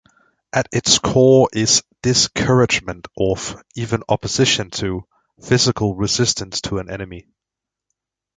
[0.51, 5.05] At its core is discouragement of, even opposition to,
[5.43, 7.27] physical resistance to an enemy.